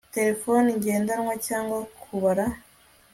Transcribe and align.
Terefone 0.15 0.67
ngendanwa 0.77 1.33
cyangwa 1.47 1.79
kubara 2.01 2.45